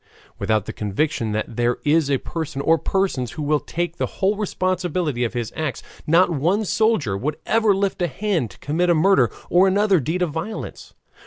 [0.39, 4.35] Without the conviction that there is a person or persons who will take the whole
[4.35, 8.95] responsibility of his acts, not one soldier would ever lift a hand to commit a
[8.95, 10.95] murder or other deed of violence.